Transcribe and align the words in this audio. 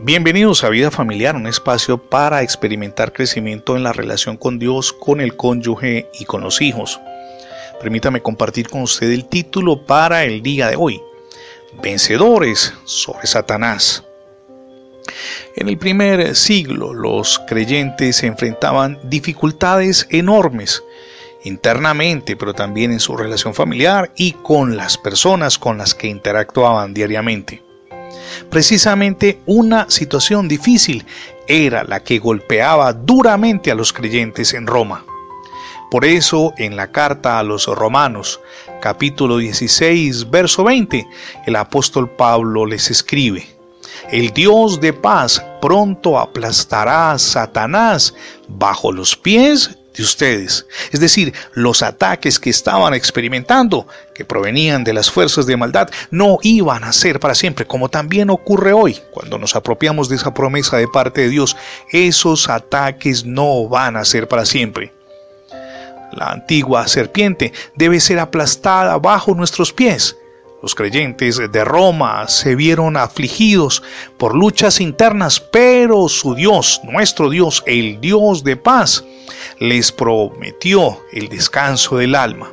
Bienvenidos 0.00 0.64
a 0.64 0.70
Vida 0.70 0.90
Familiar, 0.90 1.36
un 1.36 1.46
espacio 1.46 1.98
para 1.98 2.42
experimentar 2.42 3.12
crecimiento 3.12 3.76
en 3.76 3.84
la 3.84 3.92
relación 3.92 4.36
con 4.36 4.58
Dios, 4.58 4.92
con 4.92 5.20
el 5.20 5.36
cónyuge 5.36 6.10
y 6.18 6.24
con 6.24 6.40
los 6.40 6.60
hijos. 6.60 7.00
Permítame 7.80 8.20
compartir 8.20 8.68
con 8.68 8.82
usted 8.82 9.12
el 9.12 9.26
título 9.26 9.86
para 9.86 10.24
el 10.24 10.42
día 10.42 10.68
de 10.68 10.74
hoy. 10.74 11.00
Vencedores 11.80 12.74
sobre 12.84 13.28
Satanás. 13.28 14.02
En 15.54 15.68
el 15.68 15.78
primer 15.78 16.34
siglo 16.34 16.92
los 16.92 17.40
creyentes 17.46 18.16
se 18.16 18.26
enfrentaban 18.26 18.98
dificultades 19.04 20.08
enormes 20.10 20.82
internamente, 21.44 22.36
pero 22.36 22.52
también 22.52 22.90
en 22.90 23.00
su 23.00 23.16
relación 23.16 23.54
familiar 23.54 24.10
y 24.16 24.32
con 24.32 24.76
las 24.76 24.98
personas 24.98 25.56
con 25.56 25.78
las 25.78 25.94
que 25.94 26.08
interactuaban 26.08 26.94
diariamente. 26.94 27.63
Precisamente 28.50 29.40
una 29.46 29.90
situación 29.90 30.48
difícil 30.48 31.04
era 31.46 31.84
la 31.84 32.02
que 32.02 32.18
golpeaba 32.18 32.92
duramente 32.92 33.70
a 33.70 33.74
los 33.74 33.92
creyentes 33.92 34.54
en 34.54 34.66
Roma. 34.66 35.04
Por 35.90 36.04
eso 36.04 36.52
en 36.58 36.76
la 36.76 36.90
carta 36.90 37.38
a 37.38 37.42
los 37.42 37.66
romanos, 37.66 38.40
capítulo 38.80 39.36
16, 39.38 40.30
verso 40.30 40.64
20, 40.64 41.06
el 41.46 41.56
apóstol 41.56 42.10
Pablo 42.10 42.66
les 42.66 42.90
escribe, 42.90 43.46
El 44.10 44.30
Dios 44.30 44.80
de 44.80 44.92
paz 44.92 45.44
pronto 45.60 46.18
aplastará 46.18 47.12
a 47.12 47.18
Satanás 47.18 48.14
bajo 48.48 48.90
los 48.90 49.16
pies 49.16 49.78
de 49.94 50.02
ustedes. 50.02 50.66
Es 50.92 51.00
decir, 51.00 51.32
los 51.54 51.82
ataques 51.82 52.38
que 52.38 52.50
estaban 52.50 52.94
experimentando, 52.94 53.86
que 54.14 54.24
provenían 54.24 54.84
de 54.84 54.92
las 54.92 55.10
fuerzas 55.10 55.46
de 55.46 55.56
maldad, 55.56 55.88
no 56.10 56.38
iban 56.42 56.84
a 56.84 56.92
ser 56.92 57.20
para 57.20 57.34
siempre, 57.34 57.66
como 57.66 57.88
también 57.88 58.30
ocurre 58.30 58.72
hoy, 58.72 58.98
cuando 59.10 59.38
nos 59.38 59.56
apropiamos 59.56 60.08
de 60.08 60.16
esa 60.16 60.34
promesa 60.34 60.76
de 60.76 60.88
parte 60.88 61.22
de 61.22 61.28
Dios. 61.28 61.56
Esos 61.90 62.48
ataques 62.48 63.24
no 63.24 63.68
van 63.68 63.96
a 63.96 64.04
ser 64.04 64.28
para 64.28 64.44
siempre. 64.44 64.92
La 66.12 66.30
antigua 66.30 66.86
serpiente 66.86 67.52
debe 67.74 68.00
ser 68.00 68.18
aplastada 68.18 68.98
bajo 68.98 69.34
nuestros 69.34 69.72
pies 69.72 70.16
los 70.64 70.74
creyentes 70.74 71.36
de 71.52 71.62
Roma 71.62 72.26
se 72.26 72.54
vieron 72.54 72.96
afligidos 72.96 73.82
por 74.16 74.34
luchas 74.34 74.80
internas, 74.80 75.38
pero 75.38 76.08
su 76.08 76.34
Dios, 76.34 76.80
nuestro 76.84 77.28
Dios, 77.28 77.62
el 77.66 78.00
Dios 78.00 78.42
de 78.44 78.56
paz, 78.56 79.04
les 79.60 79.92
prometió 79.92 80.98
el 81.12 81.28
descanso 81.28 81.98
del 81.98 82.14
alma. 82.14 82.50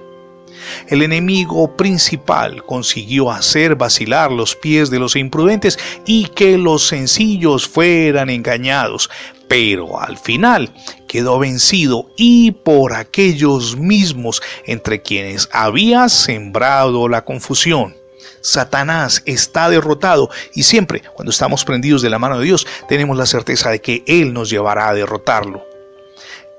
El 0.90 1.04
enemigo 1.04 1.78
principal 1.78 2.66
consiguió 2.66 3.32
hacer 3.32 3.76
vacilar 3.76 4.30
los 4.30 4.58
pies 4.58 4.90
de 4.90 5.00
los 5.00 5.16
imprudentes 5.16 5.80
y 6.06 6.26
que 6.26 6.58
los 6.58 6.86
sencillos 6.86 7.66
fueran 7.66 8.30
engañados, 8.30 9.10
pero 9.48 10.02
al 10.02 10.18
final 10.18 10.74
quedó 11.08 11.40
vencido 11.40 12.12
y 12.18 12.52
por 12.52 12.92
aquellos 12.92 13.78
mismos 13.78 14.42
entre 14.66 15.02
quienes 15.02 15.48
había 15.54 16.10
sembrado 16.10 17.08
la 17.08 17.24
confusión. 17.24 18.01
Satanás 18.42 19.24
está 19.26 19.70
derrotado 19.70 20.30
y 20.54 20.64
siempre 20.64 21.02
cuando 21.14 21.32
estamos 21.32 21.64
prendidos 21.64 22.02
de 22.02 22.10
la 22.10 22.20
mano 22.20 22.40
de 22.40 22.46
Dios 22.46 22.68
tenemos 22.90 23.18
la 23.18 23.26
certeza 23.26 23.70
de 23.70 23.82
que 23.82 24.04
Él 24.08 24.34
nos 24.34 24.50
llevará 24.50 24.90
a 24.90 24.94
derrotarlo. 24.94 25.64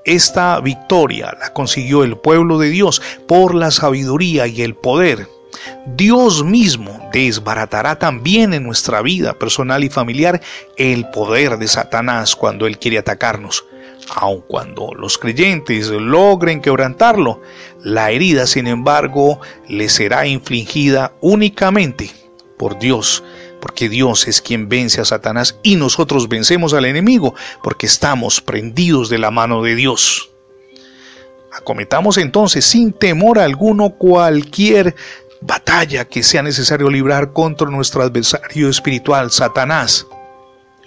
Esta 0.05 0.59
victoria 0.59 1.35
la 1.39 1.53
consiguió 1.53 2.03
el 2.03 2.17
pueblo 2.17 2.57
de 2.57 2.69
Dios 2.69 3.01
por 3.27 3.55
la 3.55 3.71
sabiduría 3.71 4.47
y 4.47 4.61
el 4.61 4.75
poder. 4.75 5.29
Dios 5.85 6.43
mismo 6.43 7.09
desbaratará 7.13 7.97
también 7.99 8.53
en 8.53 8.63
nuestra 8.63 9.01
vida 9.01 9.33
personal 9.33 9.83
y 9.83 9.89
familiar 9.89 10.41
el 10.77 11.09
poder 11.09 11.57
de 11.57 11.67
Satanás 11.67 12.35
cuando 12.35 12.67
Él 12.67 12.79
quiere 12.79 12.97
atacarnos 12.97 13.65
aun 14.15 14.41
cuando 14.41 14.93
los 14.93 15.17
creyentes 15.17 15.89
logren 15.89 16.61
quebrantarlo, 16.61 17.41
la 17.81 18.11
herida, 18.11 18.47
sin 18.47 18.67
embargo, 18.67 19.39
le 19.67 19.89
será 19.89 20.27
infligida 20.27 21.13
únicamente 21.21 22.11
por 22.57 22.79
Dios, 22.79 23.23
porque 23.59 23.89
Dios 23.89 24.27
es 24.27 24.41
quien 24.41 24.69
vence 24.69 25.01
a 25.01 25.05
Satanás 25.05 25.57
y 25.63 25.75
nosotros 25.75 26.29
vencemos 26.29 26.73
al 26.73 26.85
enemigo, 26.85 27.33
porque 27.61 27.85
estamos 27.85 28.41
prendidos 28.41 29.09
de 29.09 29.17
la 29.17 29.31
mano 29.31 29.61
de 29.63 29.75
Dios. 29.75 30.29
Acometamos 31.51 32.17
entonces 32.17 32.65
sin 32.65 32.93
temor 32.93 33.37
alguno 33.39 33.91
cualquier 33.91 34.95
batalla 35.41 36.05
que 36.05 36.23
sea 36.23 36.41
necesario 36.41 36.89
librar 36.89 37.33
contra 37.33 37.69
nuestro 37.69 38.01
adversario 38.01 38.69
espiritual, 38.69 39.29
Satanás. 39.29 40.07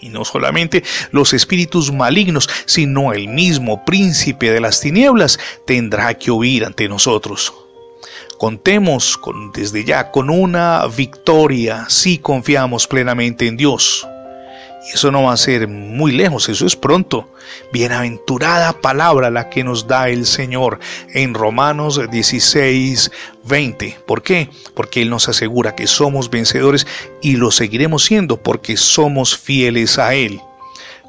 Y 0.01 0.11
no 0.11 0.25
solamente 0.25 0.85
los 1.11 1.33
espíritus 1.33 1.93
malignos, 1.93 2.49
sino 2.67 3.13
el 3.13 3.29
mismo 3.29 3.85
príncipe 3.85 4.51
de 4.51 4.61
las 4.61 4.81
tinieblas 4.81 5.39
tendrá 5.67 6.15
que 6.15 6.31
huir 6.31 6.65
ante 6.65 6.89
nosotros. 6.89 7.53
Contemos 8.39 9.17
con, 9.17 9.53
desde 9.53 9.85
ya 9.85 10.11
con 10.11 10.29
una 10.29 10.87
victoria 10.87 11.87
si 11.89 12.19
confiamos 12.19 12.87
plenamente 12.87 13.47
en 13.47 13.57
Dios. 13.57 14.07
Eso 14.93 15.11
no 15.11 15.25
va 15.25 15.33
a 15.33 15.37
ser 15.37 15.67
muy 15.67 16.13
lejos, 16.13 16.49
eso 16.49 16.65
es 16.65 16.77
pronto. 16.77 17.29
Bienaventurada 17.73 18.73
palabra 18.81 19.31
la 19.31 19.51
que 19.51 19.65
nos 19.65 19.89
da 19.89 20.09
el 20.09 20.27
Señor 20.27 20.79
en 21.13 21.35
Romanos 21.35 22.01
16, 22.09 23.11
20. 23.45 23.99
¿Por 24.07 24.23
qué? 24.23 24.49
Porque 24.75 25.03
Él 25.03 25.11
nos 25.11 25.29
asegura 25.29 25.75
que 25.75 25.89
somos 25.89 26.31
vencedores 26.31 26.87
y 27.21 27.37
lo 27.37 27.51
seguiremos 27.51 28.05
siendo 28.05 28.37
porque 28.37 28.77
somos 28.77 29.37
fieles 29.37 29.99
a 29.99 30.15
Él. 30.15 30.41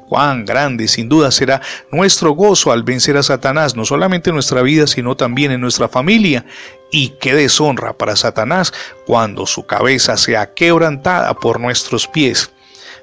Cuán 0.08 0.44
grande 0.44 0.88
sin 0.88 1.08
duda 1.08 1.30
será 1.30 1.60
nuestro 1.92 2.32
gozo 2.32 2.72
al 2.72 2.82
vencer 2.82 3.16
a 3.16 3.22
Satanás, 3.22 3.76
no 3.76 3.84
solamente 3.84 4.30
en 4.30 4.34
nuestra 4.34 4.62
vida, 4.62 4.86
sino 4.88 5.16
también 5.16 5.52
en 5.52 5.60
nuestra 5.60 5.88
familia. 5.88 6.44
Y 6.90 7.10
qué 7.20 7.34
deshonra 7.34 7.92
para 7.92 8.16
Satanás 8.16 8.72
cuando 9.06 9.46
su 9.46 9.66
cabeza 9.66 10.16
sea 10.16 10.52
quebrantada 10.54 11.34
por 11.34 11.60
nuestros 11.60 12.08
pies 12.08 12.50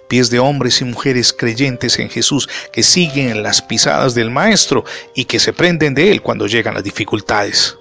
pies 0.08 0.30
de 0.30 0.40
hombres 0.40 0.82
y 0.82 0.86
mujeres 0.86 1.34
creyentes 1.34 2.00
en 2.00 2.10
Jesús 2.10 2.50
que 2.72 2.84
siguen 2.84 3.44
las 3.44 3.62
pisadas 3.62 4.16
del 4.16 4.32
Maestro 4.32 4.84
y 5.14 5.26
que 5.26 5.40
se 5.40 5.54
prenden 5.54 5.94
de 5.94 6.12
Él 6.12 6.22
cuando 6.22 6.48
llegan 6.48 6.74
las 6.74 6.84
dificultades. 6.84 7.78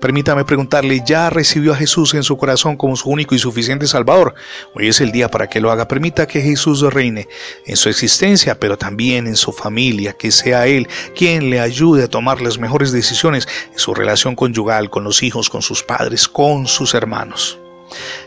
Permítame 0.00 0.44
preguntarle, 0.44 1.02
¿ya 1.04 1.28
recibió 1.28 1.72
a 1.72 1.76
Jesús 1.76 2.14
en 2.14 2.22
su 2.22 2.36
corazón 2.36 2.76
como 2.76 2.94
su 2.94 3.10
único 3.10 3.34
y 3.34 3.38
suficiente 3.38 3.88
Salvador? 3.88 4.34
Hoy 4.74 4.86
es 4.86 5.00
el 5.00 5.10
día 5.10 5.28
para 5.28 5.48
que 5.48 5.60
lo 5.60 5.72
haga. 5.72 5.88
Permita 5.88 6.28
que 6.28 6.40
Jesús 6.40 6.82
reine 6.82 7.28
en 7.66 7.76
su 7.76 7.88
existencia, 7.88 8.60
pero 8.60 8.78
también 8.78 9.26
en 9.26 9.34
su 9.34 9.52
familia, 9.52 10.12
que 10.12 10.30
sea 10.30 10.68
Él 10.68 10.86
quien 11.16 11.50
le 11.50 11.58
ayude 11.58 12.04
a 12.04 12.08
tomar 12.08 12.40
las 12.40 12.58
mejores 12.58 12.92
decisiones 12.92 13.48
en 13.72 13.78
su 13.78 13.92
relación 13.92 14.36
conyugal, 14.36 14.88
con 14.88 15.02
los 15.02 15.22
hijos, 15.24 15.50
con 15.50 15.62
sus 15.62 15.82
padres, 15.82 16.28
con 16.28 16.68
sus 16.68 16.94
hermanos. 16.94 17.58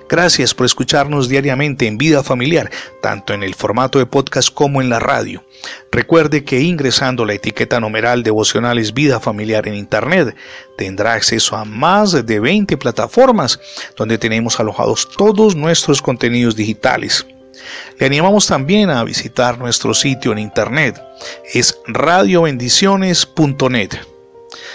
Gracias 0.10 0.54
por 0.54 0.66
escucharnos 0.66 1.30
diariamente 1.30 1.88
en 1.88 1.98
Vida 1.98 2.24
Familiar, 2.24 2.70
tanto 3.02 3.34
en 3.34 3.44
el 3.44 3.56
formato 3.56 4.00
de 4.00 4.06
podcast 4.06 4.54
como 4.54 4.82
en 4.82 4.90
la 4.90 5.00
radio. 5.00 5.44
Recuerde 5.92 6.44
que 6.44 6.62
ingresando 6.62 7.26
la 7.26 7.34
etiqueta 7.34 7.80
numeral 7.80 8.24
devocionales 8.24 8.94
Vida 8.94 9.20
Familiar 9.20 9.68
en 9.68 9.76
Internet 9.76 10.36
tendrá 10.78 11.14
acceso 11.14 11.56
a 11.56 11.66
más 11.66 12.26
de 12.26 12.40
20 12.40 12.78
plataformas 12.78 13.60
donde 13.96 14.18
tenemos 14.18 14.60
alojados 14.60 15.08
todos 15.18 15.56
nuestros 15.56 16.02
contenidos 16.02 16.56
digitales. 16.56 17.26
Le 18.00 18.06
animamos 18.06 18.48
también 18.48 18.90
a 18.90 19.04
visitar 19.04 19.60
nuestro 19.60 19.94
sitio 19.94 20.32
en 20.32 20.40
Internet. 20.40 21.02
Es 21.54 21.78
radiobendiciones.net. 21.88 23.92